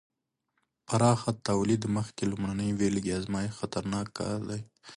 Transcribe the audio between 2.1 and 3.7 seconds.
د لومړنۍ بېلګې ازمېښت